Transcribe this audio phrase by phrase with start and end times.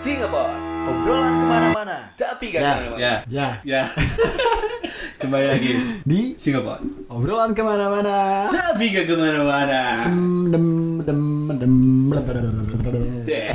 [0.00, 0.56] Singapore
[0.88, 3.82] Obrolan ke mana-mana Tapi gak Ya, ke mana-mana Ya, Ya, ya.
[5.20, 5.76] Kembali lagi
[6.08, 6.80] di Singapore.
[7.12, 8.48] obrolan ke mana-mana.
[8.48, 10.08] Tapi gak ke mana-mana.
[10.48, 10.64] Dem
[11.04, 11.20] dem
[11.52, 11.74] dem dem.
[12.08, 13.52] dem.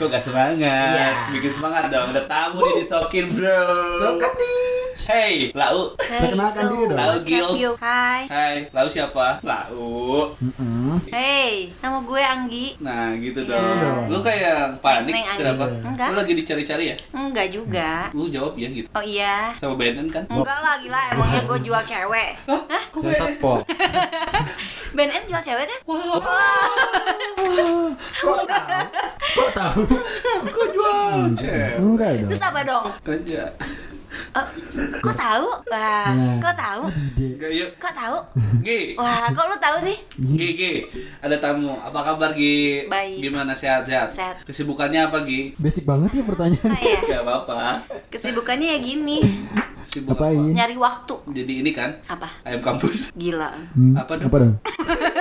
[0.00, 0.56] Kok gak semangat?
[0.96, 1.08] Ya.
[1.28, 2.16] Bikin semangat dong.
[2.16, 3.92] Ada tamu nih disokin bro.
[3.92, 4.65] Sokat nih.
[4.98, 5.92] Hey, Lau.
[5.94, 6.96] Perkenalkan diri dong.
[6.96, 7.76] Lau Gils.
[7.76, 8.24] Hai.
[8.26, 9.36] Hai, Lau siapa?
[9.42, 10.32] Lau.
[11.06, 12.66] Hey, nama gue Anggi.
[12.78, 13.60] Nah gitu Iya.
[13.76, 14.08] dong.
[14.08, 15.40] Lu kayak panik Neng Anggi.
[15.42, 15.64] kenapa?
[15.84, 16.08] Enggak.
[16.08, 16.96] Lu lagi dicari-cari ya?
[17.12, 18.08] Enggak juga.
[18.10, 18.88] Lu jawab ya gitu.
[18.90, 19.52] Oh iya.
[19.56, 20.24] Sama BNN kan?
[20.26, 22.30] Enggak lah gila, emangnya gue jual cewek.
[22.48, 22.62] Hah?
[22.90, 23.20] Saya BNN?
[23.20, 23.58] satpol.
[24.96, 25.80] BNN jual cewek kan?
[25.84, 26.16] Wah,
[28.16, 28.80] Kok tahu?
[29.36, 29.82] Kok tahu?
[30.48, 31.72] kok jual cewek?
[31.76, 32.30] Enggak dong.
[32.32, 32.86] Terus apa dong?
[33.04, 33.42] Kerja.
[34.36, 34.46] Eh,
[34.98, 35.48] kok tahu?
[35.66, 36.36] Wah, Nah.
[36.38, 36.82] kok tahu?
[36.92, 37.26] Ide.
[37.34, 37.70] Enggak yuk.
[37.76, 38.16] Kok tahu?
[38.60, 38.80] Gi.
[38.94, 39.96] Wah, kok lu tahu sih?
[40.14, 40.72] Gi, Gi.
[41.18, 41.72] Ada tamu.
[41.74, 42.84] Apa kabar Gi?
[42.86, 43.16] Baik.
[43.22, 44.12] Gimana sehat-sehat?
[44.12, 44.36] Sehat.
[44.44, 45.56] Kesibukannya apa Gi?
[45.56, 46.68] Basic banget ya pertanyaan.
[46.68, 47.00] Ah, ya.
[47.06, 47.56] Gak apa-apa.
[48.06, 49.18] Kesibukannya ya gini,
[49.86, 50.50] Sibuk Ngapain?
[50.50, 51.14] nyari waktu.
[51.16, 51.30] apa?
[51.30, 52.26] Jadi ini kan Apa?
[52.42, 53.14] ayam kampus.
[53.14, 53.54] Gila.
[53.72, 54.26] Hmm, Apa dong?
[54.26, 54.54] Apa dong?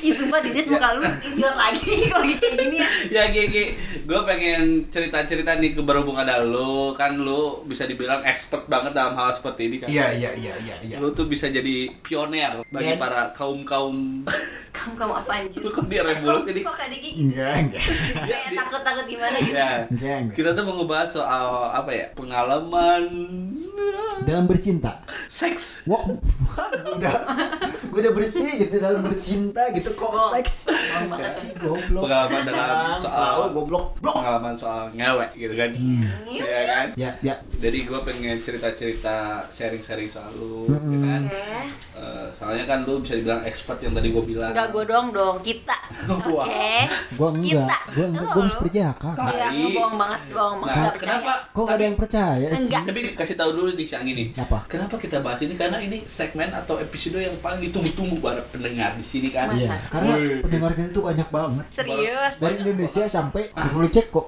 [0.00, 2.88] Ih, sumpah Didit muka lu idiot lagi lagi kayak gini ya.
[3.10, 3.64] ya Gi, Gi.
[4.02, 6.90] Gue pengen cerita-cerita nih ke berhubung ada lu.
[6.92, 9.86] Kan lu bisa dibilang expert banget dalam hal seperti ini kan.
[9.86, 10.96] Iya iya iya iya iya.
[10.96, 14.24] Lu tuh bisa jadi pioner bagi Dan- para kaum-kaum
[14.70, 15.60] Kamu kamu apa anjir?
[15.60, 16.62] Lu kok dia rebulut ini?
[16.62, 17.20] Kok Kak Diki gitu?
[17.28, 17.82] Enggak enggak.
[18.30, 19.52] Kayak takut-takut gimana gitu.
[19.52, 19.70] Ya.
[19.84, 20.34] Enggak enggak.
[20.38, 22.06] Kita tuh mau ngebahas soal apa ya?
[22.14, 23.02] Pengalaman
[24.20, 25.02] Dalam bercinta.
[25.26, 25.82] seks.
[25.84, 26.00] Wah,
[26.88, 27.12] udah,
[27.88, 30.30] udah bersih gitu dalam bercinta gitu kok Oh.
[30.30, 30.68] seks.
[31.02, 32.04] Mana sih goblok.
[32.04, 33.86] Pengalaman dalam Selalu soal goblok.
[33.96, 34.14] Blok.
[34.16, 35.70] pengalaman soal ngewek gitu kan.
[35.70, 36.04] Hmm.
[36.24, 36.86] Iya kan?
[36.94, 37.34] Ya, ya.
[37.54, 39.14] Jadi gue pengen cerita-cerita
[39.48, 41.02] sharing-sharing soal lu, ya Mm-mm.
[41.02, 41.22] kan?
[41.26, 41.44] Oke.
[41.92, 44.50] Eh, soalnya kan lu bisa dibilang expert yang tadi gue bilang.
[44.50, 45.76] Enggak gue doang dong, kita.
[46.10, 46.88] Oke.
[47.14, 47.44] Gua enggak.
[47.68, 47.78] Kita.
[47.92, 48.40] Gua enggak, lu.
[48.40, 49.14] masih percaya kak.
[49.20, 49.64] Iya, Tai.
[49.70, 50.66] bohong banget, bohong banget.
[50.66, 51.10] Nah, Nggak percaya.
[51.12, 51.32] kenapa?
[51.50, 52.66] Kok gak ada yang percaya sih?
[52.66, 52.82] Enggak.
[52.86, 54.26] Tapi kasih tahu dulu nih si Anggi nih.
[54.38, 54.58] Apa?
[54.66, 55.54] Kenapa kita bahas ini?
[55.54, 59.50] Karena ini segmen atau episode yang paling ditunggu-tunggu para pendengar di sini kan.
[59.50, 59.90] Masa Iya, sih?
[59.90, 60.40] karena Wih.
[60.40, 61.64] pendengar kita tuh banyak banget.
[61.70, 62.32] Serius.
[62.36, 64.22] Dari Indonesia sampai Republik Ceko.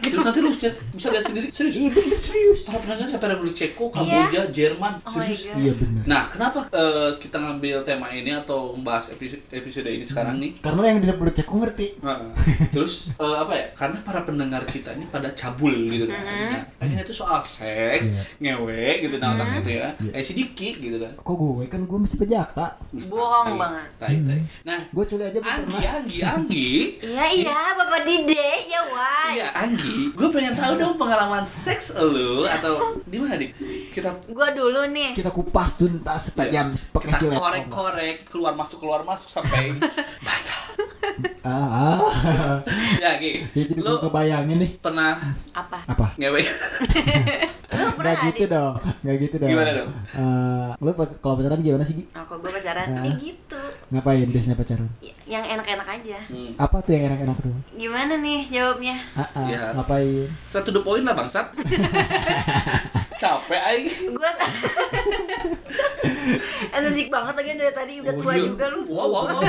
[0.00, 1.74] Terus nanti lu cek- bisa lihat sendiri serius.
[1.74, 2.60] Iya bener serius.
[2.64, 5.40] Para pendengar sampai Republik Ceko, Kamboja, Jerman, Oh serius.
[5.52, 6.02] Iya bener.
[6.04, 10.56] Nah, kenapa eh, kita ngambil tema ini atau membahas episode, episode ini sekarang nih?
[10.58, 12.00] Karena yang di Republik Ceko ngerti.
[12.00, 12.32] Nah,
[12.70, 13.66] terus eh, apa ya?
[13.74, 16.16] Karena para pendengar kita ini pada cabul gitu kan.
[16.16, 18.22] Nah, pengen itu soal seks, Iya.
[18.40, 19.88] ngewe gitu nah otaknya tuh ya.
[19.98, 20.10] Iya.
[20.12, 21.12] Kayak si Diki gitu kan.
[21.16, 22.66] Kok gue kan gue masih pejaka.
[22.94, 23.88] Bohong banget.
[23.96, 24.40] Tai, tai.
[24.62, 25.98] Nah, Gue culi aja Anggi, pernah.
[25.98, 26.70] Anggi, Anggi.
[27.10, 29.26] Iya iya, Bapak Dide, ya wah.
[29.34, 30.14] Iya, Anggi.
[30.14, 32.78] Gue pengen tahu dong pengalaman seks lu atau
[33.10, 33.50] di mana dik?
[33.90, 35.18] Kita Gua dulu nih.
[35.18, 37.38] Kita kupas tuntas setajam pakai kita silet.
[37.42, 39.74] korek-korek keluar masuk keluar masuk sampai
[40.26, 40.62] basah.
[41.42, 42.58] Ah, ah.
[43.02, 43.50] Ya, Gi.
[43.50, 44.70] Ya jadi gue Lu kebayangin nih.
[44.78, 45.18] pernah
[45.50, 45.82] Apa?
[45.84, 46.14] Apa?
[46.16, 46.40] ngewe?
[47.74, 49.50] Gak gitu dong, gak gitu dong.
[49.50, 49.90] Gimana dong?
[50.14, 51.98] Eh, lu kalau pacaran gimana sih?
[51.98, 52.04] Gi?
[52.14, 52.86] Oh, kok gua pacaran?
[52.94, 53.04] Ah.
[53.04, 53.58] Eh gitu.
[53.86, 54.88] Ngapain biasanya pacaran?
[55.24, 56.18] Yang enak-enak aja.
[56.26, 56.52] Hmm.
[56.56, 57.54] Apa tuh yang enak-enak tuh?
[57.72, 58.96] Gimana nih jawabnya?
[59.14, 59.72] Ah, Ya.
[59.72, 60.28] ngapain?
[60.42, 61.52] Satu the point lah bangsat.
[63.14, 63.86] Capek aing.
[64.10, 64.30] Gua
[66.74, 68.44] energik banget lagi dari tadi udah tua Oh, iya.
[68.44, 68.80] juga lu.
[68.86, 69.42] Wow, wow, wow.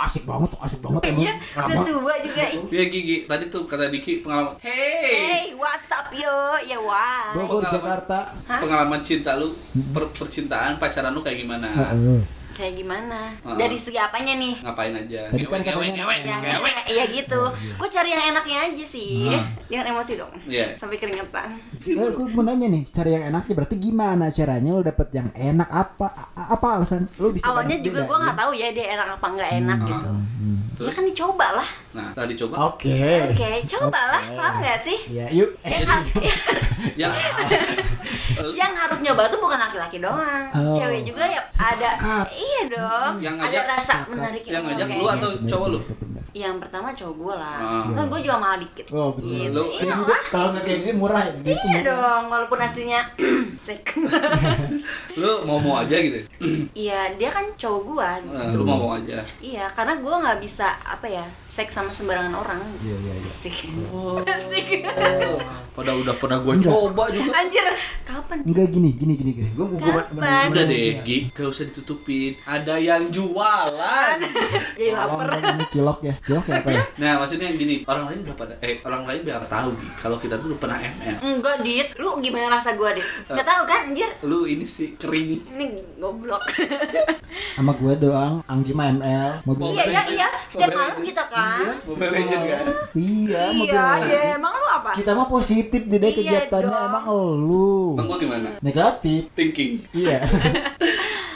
[0.00, 1.20] Asik banget, asik banget emang.
[1.20, 2.44] Iya, udah tua juga.
[2.48, 2.62] ih.
[2.70, 4.56] Ya Gigi, tadi tuh kata Diki pengalaman.
[4.58, 6.56] Hey, Hey, what's up yo?
[6.62, 7.30] Ya wah.
[7.32, 7.62] Bogor.
[7.62, 8.32] Jakarta.
[8.42, 8.58] Hah?
[8.58, 9.52] pengalaman cinta lu,
[9.92, 11.68] per- percintaan pacaran lu kayak gimana?
[11.68, 12.39] Heeh.
[12.60, 13.32] Kayak gimana?
[13.40, 13.56] Ah.
[13.56, 14.60] Dari segi apanya nih?
[14.60, 15.20] Ngapain aja?
[15.26, 16.70] Tadi kan katanya ngewe, Ya, ngewe, ngewe.
[16.86, 17.40] iya gitu.
[17.74, 19.32] Gue cari yang enaknya aja sih.
[19.32, 19.48] Ah.
[19.66, 20.32] Jangan emosi dong.
[20.44, 20.76] Iya.
[20.76, 21.48] Sampai keringetan.
[21.80, 25.66] Eh, gue mau nanya nih, cari yang enaknya berarti gimana caranya lo dapet yang enak
[25.66, 26.06] apa?
[26.36, 27.08] A- apa alasan?
[27.16, 28.22] Lo bisa Awalnya juga gue ya?
[28.22, 29.88] nggak tahu ya dia enak apa nggak enak Hmm.
[29.88, 30.10] gitu.
[30.12, 30.58] Hmm.
[30.80, 31.68] Ya kan dicoba lah.
[31.90, 33.00] Nah, setelah dicoba, Oke.
[33.30, 34.22] Oke, coba lah.
[34.22, 34.36] Oke.
[34.36, 34.98] Paham nggak sih?
[35.10, 35.48] Ya, yuk.
[35.62, 36.04] Eh, Yang, ha-
[36.94, 37.12] yang
[38.50, 40.72] yang harus nyoba tuh bukan laki-laki doang, Oh.
[40.72, 41.90] cewek juga ya ada.
[41.94, 42.26] Sepakat.
[42.50, 43.12] Iya dong.
[43.20, 44.10] Yang ada ngajak- rasa Sepakat.
[44.10, 45.80] menarik yang ngajak lu atau bener, cowok lu?
[46.32, 47.58] Yang pertama cowok gue lah.
[47.58, 47.84] Ah.
[47.90, 48.86] Kan gue juga mahal dikit.
[48.90, 49.30] Oh, bener.
[49.40, 49.50] Gitu.
[49.52, 50.22] Lu- Iya Jadi lah.
[50.28, 51.32] kalau nggak kayak gini murah ya.
[51.34, 53.00] Gitu Iya dong, walaupun aslinya
[53.66, 53.82] sek.
[55.16, 56.18] Lu mau-mau aja gitu.
[56.72, 58.10] Iya, dia kan cowok gua.
[58.16, 59.18] Eh, lu mau-mau aja.
[59.38, 62.60] Iya, karena gua nggak bisa apa ya, seks sama sembarangan orang.
[62.80, 63.28] Iya, iya, iya.
[63.28, 63.56] Asik.
[63.90, 64.16] Oh.
[65.76, 66.70] Pada udah pernah gua Enggak.
[66.70, 67.30] coba juga.
[67.34, 67.66] Anjir,
[68.10, 68.38] kapan?
[68.42, 69.48] Enggak gini, gini, gini, gini.
[69.54, 70.50] Gue gue Kapan?
[70.50, 72.32] Udah deh, Gi, gak usah ditutupin.
[72.42, 74.16] Ada yang jualan.
[74.74, 75.28] Jadi lapar.
[75.38, 76.82] Ini cilok ya, cilok ya apa ya?
[77.02, 80.52] Nah, maksudnya gini, orang lain pada eh orang lain biar tahu Gi, kalau kita tuh
[80.56, 81.16] pernah ML.
[81.22, 81.88] Enggak, Dit.
[81.96, 83.04] Lu gimana rasa gua, Dit?
[83.04, 83.32] Eh.
[83.32, 84.10] Enggak tahu kan, anjir?
[84.26, 85.56] Lu ini sih kering.
[85.56, 85.66] Ini
[85.96, 86.42] goblok.
[87.56, 89.70] Sama gue doang, Anggi mah ML, mobil.
[89.72, 90.28] iya, iya, iya.
[90.48, 91.62] Setiap malam kita kan.
[91.86, 92.64] Mobile Legends kan?
[92.96, 93.70] Iya, mobil.
[93.70, 94.20] Iya, iya.
[94.34, 94.54] Emang
[94.90, 94.96] apa?
[94.96, 96.88] Kita mah positif jadi Iya kegiatannya dong.
[96.88, 97.04] emang
[97.38, 97.94] lu.
[97.94, 98.48] Bang gua gimana?
[98.60, 99.30] Negatif.
[99.32, 99.72] Thinking.
[99.92, 100.18] Iya.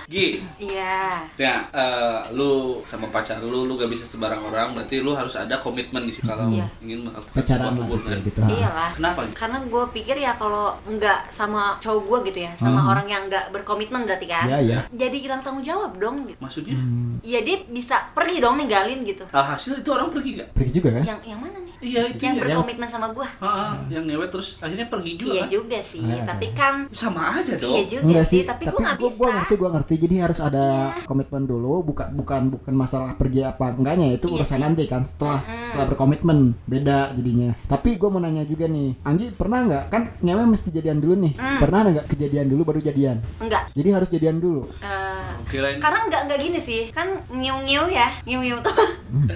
[0.04, 1.16] Gi, Iya.
[1.34, 2.52] ya eh, lu
[2.84, 6.28] sama pacar lu, lu gak bisa sebarang orang, berarti lu harus ada komitmen di situ
[6.28, 6.68] kalau Iya.
[6.78, 8.18] ingin melakukan Pacaran lah gitu, hubungan.
[8.20, 8.40] gitu.
[8.44, 8.90] Iyalah.
[8.92, 9.20] Kenapa?
[9.24, 9.32] Gi?
[9.32, 12.92] Karena gue pikir ya kalau nggak sama cowok gue gitu ya, sama Hmm.
[12.92, 14.78] orang yang nggak berkomitmen berarti kan, Iya, iya.
[14.92, 16.28] jadi hilang tanggung jawab dong.
[16.28, 16.36] Gitu.
[16.38, 16.76] Maksudnya?
[16.76, 19.24] Hmm, Iya dia bisa pergi dong ninggalin gitu.
[19.32, 20.52] Alhasil itu orang pergi gak?
[20.52, 21.02] pergi juga kan?
[21.02, 21.73] Yang yang mana nih?
[21.84, 22.42] Iya itu yang ya.
[22.42, 23.28] berkomitmen sama gue.
[23.38, 23.50] Ha,
[23.86, 25.50] yang ngewet terus akhirnya pergi juga Iya kan?
[25.52, 26.24] juga sih, Ah.
[26.24, 27.68] tapi kan Sama aja dong.
[27.70, 29.18] iya juga Enggak sih, tapi, tapi, gue nggak gua, bisa.
[29.18, 29.94] gua ngerti, gua ngerti.
[29.98, 31.04] Jadi harus ada Iya.
[31.04, 34.64] komitmen dulu, bukan bukan bukan masalah pergi apa enggaknya itu Iya urusan sih.
[34.64, 35.62] nanti kan setelah Mm-mm.
[35.62, 37.52] setelah berkomitmen beda jadinya.
[37.64, 41.32] Tapi gua mau nanya juga nih, Anggi pernah nggak kan ngewe mesti jadian dulu nih?
[41.34, 41.58] Mm.
[41.58, 43.20] Pernah nggak kejadian dulu baru jadian?
[43.38, 43.68] Enggak.
[43.70, 44.64] Jadi harus jadian dulu.
[44.80, 48.72] Eh, Kirain karena nggak nggak gini sih, kan ngiu ngiu ya, ngiu ngiu tuh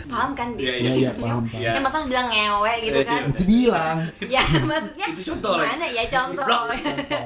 [0.04, 0.48] paham kan?
[0.52, 0.62] Di?
[0.62, 1.54] Iya, Iya iya paham paham.
[1.54, 1.70] Iya.
[1.74, 3.20] Ya masa bilang ngewe gitu Iya, kan?
[3.28, 3.96] Itu bilang.
[4.24, 6.46] ya maksudnya Itu contoh mana ya contoh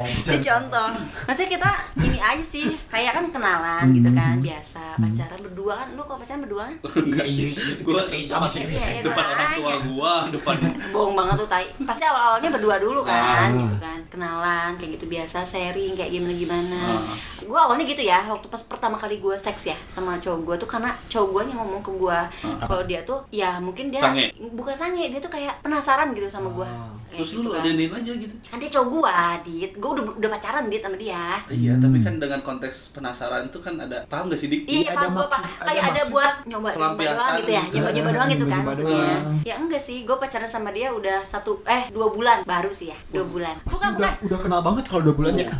[0.05, 0.87] itu contoh
[1.25, 1.71] maksudnya kita
[2.01, 4.45] ini aja sih kayak kan kenalan gitu kan Hmm.
[4.45, 7.45] biasa pacaran berdua kan lu kalau pacaran berdua kan Enggak iya
[7.83, 10.57] Gua sama sih Iya, iya, depan orang tua gua, depan
[10.89, 13.53] bohong banget tuh tai pasti awal awalnya berdua dulu kan Ah.
[13.53, 17.17] gitu kan kenalan kayak gitu biasa sharing kayak gimana gimana Ah.
[17.39, 20.69] gue awalnya gitu ya waktu pas pertama kali gue seks ya sama cowok gue tuh
[20.69, 24.35] karena cowok gue yang ngomong ke gue kalau dia tuh ya mungkin dia Sange?
[24.53, 26.91] bukan sange dia tuh kayak penasaran gitu sama gue Ah.
[27.12, 27.61] Terus lu kan.
[27.61, 28.33] adenin aja gitu.
[28.43, 29.12] kan dia cowok gue
[29.44, 33.59] dit gue udah udah pacaran dit sama dia Iya, tapi kan dengan konteks penasaran itu
[33.59, 34.65] kan ada paham gak sih Dik?
[34.65, 35.29] Iya, ada paham gue pak.
[35.37, 37.75] maksud- ada Kayak ada buat nyoba nyoba doang gitu ya, gitu.
[37.77, 38.97] nyoba nyoba doang gitu kan maksudnya.
[38.97, 39.35] doang.
[39.43, 42.97] Ya enggak sih, gue pacaran sama dia udah satu eh dua bulan baru sih ya,
[43.11, 43.61] dua bulan.
[43.62, 44.12] Bukan udah bukan.
[44.25, 45.53] udah kenal banget kalau dua bulannya.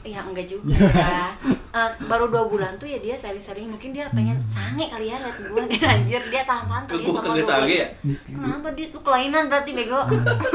[0.00, 0.72] Ya enggak juga.
[1.70, 5.38] Eh, baru dua bulan tuh ya dia sharing-sharing mungkin dia pengen sange kali ya liat
[5.38, 5.62] gue
[5.94, 7.88] anjir dia tahan-tahan kali ya gua sama dua sange ya?
[8.26, 10.00] Kenapa dia tuh kelainan berarti bego?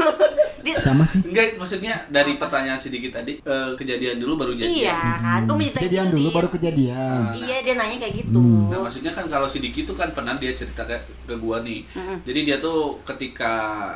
[0.64, 1.22] dia Sama sih.
[1.22, 4.76] Enggak, maksudnya dari pertanyaan si Diki tadi eh, kejadian dulu baru jadian.
[4.76, 7.20] iya kan, gue menceritain Kejadian dulu baru kejadian.
[7.38, 8.36] Iya dia nanya kayak gitu.
[8.36, 8.68] Hmm.
[8.68, 11.80] Nah maksudnya kan kalau si Diki tuh kan pernah dia cerita ke, ke gua nih
[11.88, 12.18] Mm-mm.
[12.22, 13.52] Jadi dia tuh ketika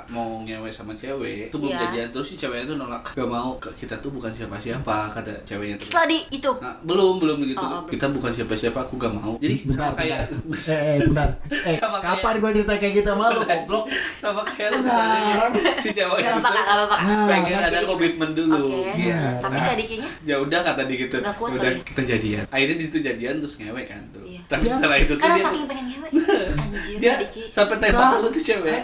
[0.09, 1.81] mau ngewe sama cewek Itu belum Iya.
[1.85, 5.87] jadian terus si ceweknya tuh nolak Gak mau, kita tuh bukan siapa-siapa kata ceweknya tuh
[5.87, 7.93] Setelah di itu Nah, belum, belum gitu Oh, oh, belum.
[7.93, 10.19] Kita bukan siapa-siapa, aku gak mau Jadi sama kayak.
[10.31, 11.29] Eh, eh, bentar.
[11.67, 13.85] Eh, Sama kayak- kapan gua cerita kayak gitu sama lu, goblok?
[14.15, 16.39] Sama kayak lu sebenarnya si cewek itu.
[16.41, 16.99] Kak.
[17.01, 18.93] Nah, pengen Ngerti ada komitmen dulu Oke.
[18.97, 19.21] Iya.
[19.41, 19.75] Tapi Nah,
[20.23, 21.83] ya udah kata dia gitu kuat udah kali ya?
[21.83, 24.41] kita jadian akhirnya di situ jadian terus ngewe kan tuh Iya.
[24.47, 26.09] tapi setelah itu tuh karena dia saking pengen ngewe
[26.63, 27.13] anjir dia
[27.49, 28.81] sampai tembak dulu tuh cewek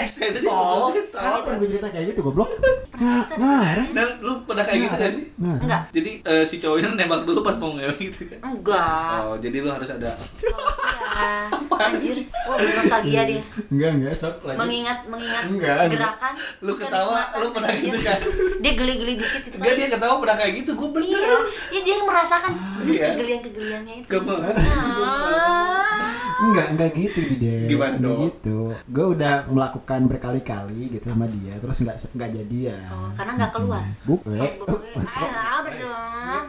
[0.00, 2.48] itu dia Oh, kapan gua cerita kayak gitu, goblok?
[2.96, 3.88] Nah, ngarang.
[3.92, 7.40] dan lu pernah kayak gitu gak sih Nah, enggak jadi eh, si cowoknya nembak dulu
[7.40, 8.38] pas mau ngewe gitu kan.
[8.40, 9.12] Enggak.
[9.22, 10.72] Oh jadi lu harus ada oh,
[11.12, 11.52] iya.
[11.80, 12.16] Anjir.
[12.44, 13.42] wah nostalgia dia.
[13.68, 14.60] Enggak enggak, sok lanjut.
[14.60, 15.92] mengingat mengingat Enggak, enggak.
[15.94, 18.20] gerakan lu ketawa lu pernah gitu kan?
[18.58, 21.08] Dia geli-geli dikit gitu enggak dia ketawa pernah kayak gitu gue bener.
[21.10, 21.38] Iya
[21.70, 23.06] ya dia merasakan Iya.
[23.12, 24.08] kegelian-kegeliannya itu.
[24.20, 24.36] Mau.
[24.40, 25.89] Ah.
[26.40, 27.58] Enggak, enggak gitu di dia.
[27.68, 28.20] Gimana Enggak dong?
[28.26, 28.58] gitu.
[28.88, 32.88] Gue udah melakukan berkali-kali gitu sama dia, terus enggak enggak jadian.
[32.88, 33.82] Oh, karena nggak keluar.
[34.08, 34.40] Buk, Eh, eh.
[34.40, 34.52] eh?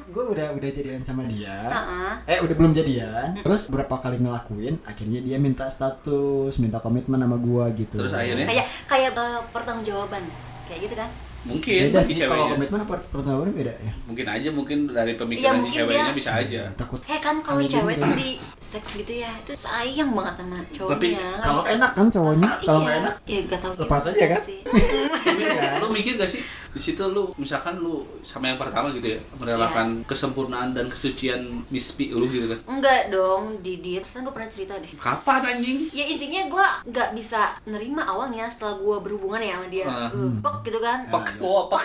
[0.11, 1.67] Gue udah udah jadian sama dia.
[1.67, 2.11] Heeh.
[2.27, 3.39] Eh udah belum jadian.
[3.39, 7.99] Terus berapa kali ngelakuin, akhirnya dia minta status, minta komitmen sama gua gitu.
[7.99, 8.47] Terus akhirnya?
[8.47, 10.23] kayak kayak eh, pertanggungjawaban
[10.67, 11.09] kayak gitu kan
[11.41, 13.93] mungkin beda sih kalau ceweknya komitmen apa pertanggungjawaban beda ya.
[14.05, 16.99] mungkin aja mungkin dari pemikiran si mungkin ceweknya dia- bisa aja Takut.
[17.03, 18.05] Eh kan kalau cewek juga.
[18.05, 18.29] tuh di
[18.61, 20.93] seks gitu ya itu sayang banget sama cowoknya.
[21.17, 22.85] Lagi Kalau enak kan cowoknya, kalau iya.
[22.85, 24.41] nggak enak ya gak tahu lepas aja kan?
[24.43, 24.59] sih.
[24.61, 25.41] Tapi
[25.77, 26.41] lu mikir gak sih
[26.71, 30.07] di situ lu misalkan lu sama yang pertama gitu ya merelakan Iya.
[30.07, 34.01] kesempurnaan dan kesucian mispi lu gitu kan Enggak dong, Didit.
[34.01, 34.87] Pesan gue pernah cerita deh.
[34.93, 39.85] kapan anjing Ya intinya gue nggak bisa nerima awalnya setelah gue berhubungan ya sama dia.
[39.85, 40.09] Ah.
[40.09, 41.03] Uh, pok gitu kan.
[41.07, 41.83] pak oh, pak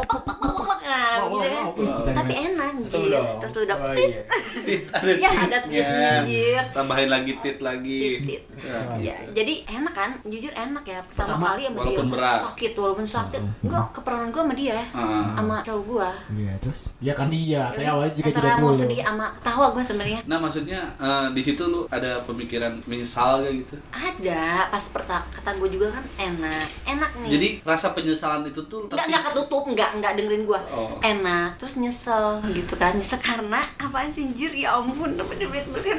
[0.00, 0.59] Pok, pok,
[0.90, 1.62] nah, Wow, gitu wow, kan.
[1.62, 1.70] wow,
[2.02, 2.12] wow.
[2.12, 3.28] Tapi enak, dong.
[3.38, 4.10] Terus lu udah Oh, tit.
[4.10, 4.22] iya.
[4.66, 6.62] tit ada Ya, ada titnya Jir.
[6.70, 8.42] tambahin lagi tit lagi Tit, tit.
[8.58, 9.30] Ya, Ya, gitu.
[9.32, 10.10] jadi enak kan?
[10.24, 10.98] Jujur enak ya.
[11.02, 12.12] Pertama, Pertama, kali sama walaupun dia.
[12.12, 12.38] berat.
[12.42, 13.40] Sakit walaupun sakit.
[13.60, 14.78] Enggak, keperanan gue sama dia.
[14.90, 15.32] Ah.
[15.32, 16.10] Sama cowok gue.
[16.36, 18.76] Iya, terus ya kan iya, tapi awalnya juga tidak mau dulu.
[18.76, 20.20] sedih sama ketawa gue sebenarnya.
[20.22, 25.50] nah maksudnya eh, di situ lu ada pemikiran menyesal gak gitu Ada, pas pertama kata
[25.54, 26.66] gue juga kan enak.
[26.86, 27.30] Enak nih.
[27.30, 30.79] jadi rasa penyesalan itu tuh Enggak, enggak ketutup, enggak, enggak dengerin gua Oh.
[31.00, 32.94] Enak, terus nyesel gitu kan.
[32.94, 35.96] Nyesel karena apaan sih Jir, ya ampun, bener-bener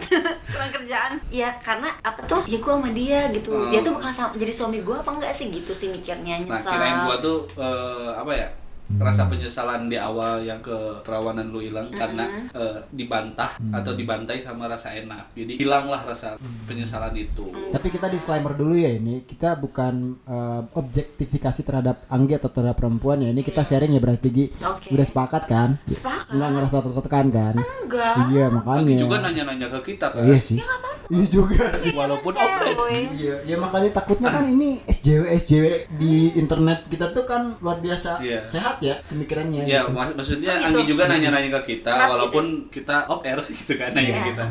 [0.48, 1.18] kurang kerjaan.
[1.30, 3.68] Ya karena apa tuh, ya gua sama dia gitu.
[3.74, 5.50] Dia tuh bakal jadi suami gua apa enggak sih?
[5.52, 6.72] Gitu sih mikirnya nah nyesel.
[6.72, 8.48] kirain gua tuh eh, apa ya
[9.00, 10.74] rasa penyesalan di awal yang ke
[11.06, 15.32] perawanan lu hilang karena eh, dibantah atau dibantai sama rasa enak.
[15.38, 17.46] Jadi hilanglah rasa penyesalan itu.
[17.72, 23.22] Tapi kita disclaimer dulu ya ini kita bukan eh, objektifikasi terhadap Anggi atau terhadap perempuan
[23.22, 24.92] ya ini kita sharing ya berarti Gi Oke.
[24.92, 25.70] udah sepakat kan?
[25.88, 26.34] Sepakat.
[26.34, 27.56] Nggak ngerasa tertekan kan?
[27.60, 28.14] Enggak.
[28.32, 28.96] Iya Nanti makanya.
[28.98, 30.24] juga nanya-nanya ke kita kan.
[30.26, 30.58] Iya sih.
[31.12, 31.91] Iya juga sih.
[31.91, 33.00] Walaupun opresi.
[33.13, 38.18] Iya, ya makanya takutnya kan ini SJW SJW di internet kita tuh kan luar biasa
[38.18, 38.39] Iya.
[38.44, 39.63] sehat ya pemikirannya.
[39.63, 39.91] Ya, gitu.
[39.91, 40.68] mak- maksudnya Oh, gitu.
[40.72, 44.24] Anggi juga nanya-nanya ke kita Keras walaupun kita off air gitu kan nanya Iya.
[44.25, 44.44] kita.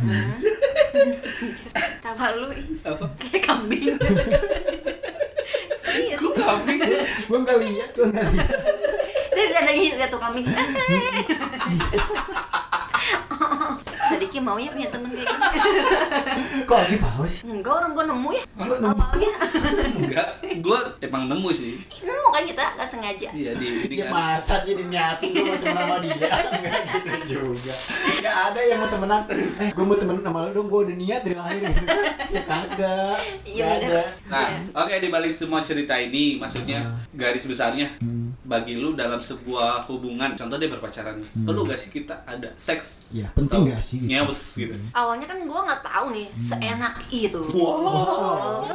[2.00, 2.48] Tawa lu.
[2.82, 3.04] Apa?
[3.16, 3.96] kayak kambing.
[6.12, 6.98] Kok kambing sih?
[7.24, 8.50] Gua nggak lihat, gua nggak lihat.
[9.30, 10.44] Dia dadanya lihat tuh kambing.
[14.50, 15.46] Mau ya punya temen kayak gitu.
[16.68, 17.32] Kok lagi paus?
[17.46, 18.42] Enggak orang gua nemu ya.
[18.58, 19.30] Awalnya
[19.94, 20.26] Enggak,
[20.58, 21.78] gua emang nemu sih.
[22.02, 23.28] nemu kan kita nggak sengaja.
[23.30, 24.18] Iya di ini Ya kan.
[24.34, 27.74] masa sih diniatin mau temen sama dia Enggak gitu juga
[28.10, 29.20] Enggak ada yang mau temenan
[29.54, 31.82] Eh gua mau temenan sama lu dong Gua udah niat dari lahir gitu
[32.28, 33.16] Ya kagak
[33.46, 36.82] Iya, ada Nah, oke di balik semua cerita ini, maksudnya
[37.14, 38.19] garis besarnya Hmm.
[38.50, 42.98] Bagi lu dalam sebuah hubungan, contoh dia berpacaran, perlu gak sih kita ada seks?
[43.14, 44.74] Ya penting gak sih gitu Nyewes gitu.
[44.90, 47.38] Awalnya kan gua nggak tahu nih seenak itu.
[47.54, 48.66] Wow.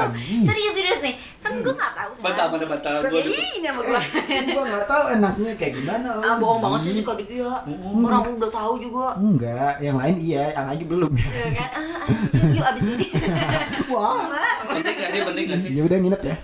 [0.00, 1.14] Anjing Serius serius nih.
[1.40, 2.10] Kan gua nggak tahu.
[2.12, 2.20] kan.
[2.20, 3.20] Bantah mana bantah gua.
[3.20, 4.00] Ih, ini sama gua.
[4.28, 7.64] Gua gak tahu enaknya kayak gimana Ah, bohong banget sih si Kak Diki ya.
[7.96, 9.16] Orang udah tahu juga.
[9.16, 11.28] Enggak, yang lain iya, yang aja belum ya.
[11.32, 11.70] Ya kan?
[11.80, 13.06] Ah, ah, yuk abis ini.
[13.92, 14.28] Wah.
[14.68, 15.20] Penting gak sih?
[15.24, 15.70] Penting gak sih?
[15.72, 16.36] Ya udah nginep ya.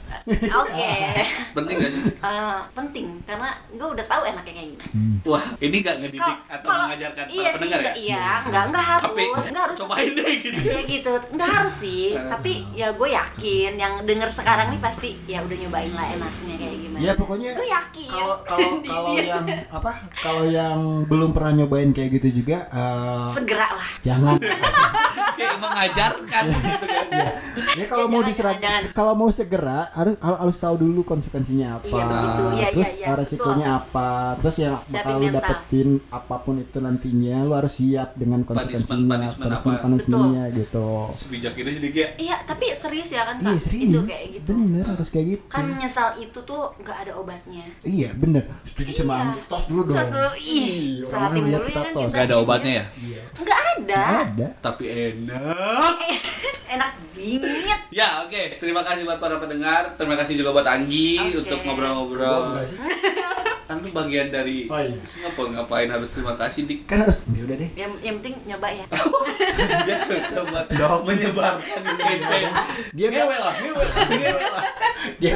[0.65, 0.93] Oke.
[1.53, 2.03] Penting gak sih?
[2.17, 4.91] Eh, penting karena gue udah tahu enaknya kayak gimana.
[5.25, 7.77] Wah, ini gak ngedidik Kalau- atau kalau- mengajarkan iya para pendengar sih, ya?
[7.83, 9.05] enggak, Iya, enggak enggak harus.
[9.05, 9.77] Tapi enggak harus.
[9.77, 10.59] cobain deh gitu.
[10.63, 12.05] Ya gitu, enggak harus sih.
[12.33, 16.77] Tapi ya gue yakin yang denger sekarang nih pasti ya udah nyobain lah enaknya kayak
[16.79, 17.01] gimana.
[17.01, 18.09] Ya pokoknya gue yakin.
[18.09, 19.91] kalau kalau kalau yang apa?
[20.17, 23.89] Kalau yang belum pernah nyobain kayak gitu juga eh, segera lah.
[24.01, 24.39] jangan.
[25.37, 27.07] Kayak mengajarkan gitu kan.
[27.77, 28.83] ya kalau mau jangan.
[28.93, 31.87] kalau mau segera harus harus tahu dulu konsekuensinya apa.
[31.87, 32.43] Iya, begitu.
[32.57, 34.11] Iya, terus iya, iya, eh, resikonya apa.
[34.41, 39.29] Terus yang Siapin bakal lu dapetin apa pun itu nantinya lu harus siap dengan konsekuensinya,
[39.37, 40.89] punishment punishmentnya gitu.
[41.13, 42.11] Sebijak itu sedikit ya.
[42.17, 43.51] Iya, tapi serius ya kan Kak?
[43.53, 43.93] Iya serius.
[43.93, 44.49] Itu kayak gitu.
[44.55, 45.45] Bener harus kayak gitu.
[45.53, 47.65] Kan menyesal itu tuh nggak ada obatnya.
[47.85, 48.45] Iya bener.
[48.65, 49.25] Setuju sama Iya.
[49.25, 49.41] Anggi.
[49.49, 49.97] Tos dulu dong.
[49.97, 52.13] Tos dulu, ih, selatin orang lihat dulu ya kita kan tos.
[52.13, 52.85] Gak ada obatnya ya?
[52.97, 53.23] Iya.
[53.37, 53.97] Enggak ada.
[53.97, 54.47] Nggak ada.
[54.63, 55.26] Tapi enak.
[56.69, 57.81] Enak bingit.
[57.91, 61.39] Ya oke, terima kasih buat para pendengar, terima kasih juga buat Anggi Oke.
[61.41, 62.59] untuk ngobrol-ngobrol.
[63.67, 64.95] Kan lu bagian dari Oh, iya.
[65.03, 66.87] Singapura ngapain harus terima kasih dik?
[66.87, 67.27] Kan harus.
[67.27, 67.67] Ya udah deh.
[67.75, 68.87] Yang, yang penting nyoba ya.
[69.87, 69.99] Dia
[70.31, 71.81] coba dong menyebarkan.
[72.95, 73.83] Dia ngewe lah, ngewe
[74.39, 74.63] lah.
[75.19, 75.35] Dia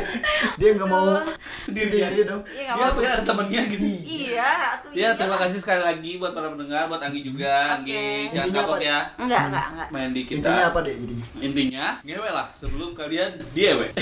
[0.56, 1.18] dia nggak mau
[1.60, 2.06] Sendirian.
[2.06, 2.42] sendiri dong.
[2.46, 2.94] Iya nggak Dia apa-apa.
[2.94, 3.86] punya temennya gitu.
[4.30, 5.10] Iya, atuh Ya iya.
[5.18, 8.06] terima kasih sekali lagi buat para pendengar, buat Anggi juga, Anggi Oke.
[8.30, 8.98] jangan Intinya kapok apa, ya.
[9.18, 9.88] Enggak, enggak, enggak.
[9.90, 10.36] Main di kita.
[10.38, 11.26] Intinya apa deh jadinya?
[11.40, 13.86] Intinya ngewe lah sebelum kalian diewe.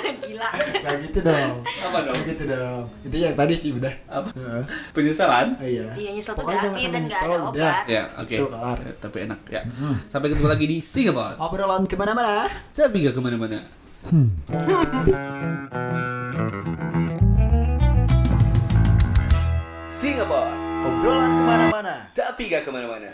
[0.00, 0.48] Iya, gila.
[0.80, 1.52] Kayak gitu dong.
[1.66, 2.14] Apa dong?
[2.16, 2.82] Kayak gitu dong.
[3.04, 3.92] Itu yang tadi sih udah.
[4.08, 4.28] Apa?
[4.32, 4.62] Heeh.
[4.96, 5.46] Penyesalan?
[5.60, 5.86] Oh iya.
[5.98, 7.84] Iya, nyesel tuh jangan dan nggak menyesal, ada obat.
[7.84, 8.34] Ya, oke.
[8.34, 8.78] Itu kelar.
[8.80, 9.62] Ya, tapi enak ya.
[10.08, 11.36] Sampai ketemu lagi di Singapore.
[11.36, 12.48] Obrolan ke mana-mana.
[12.72, 13.58] Tapi nggak ke mana-mana.
[20.00, 20.48] Singapore,
[20.80, 23.12] obrolan ke mana-mana, tapi gak ke mana-mana.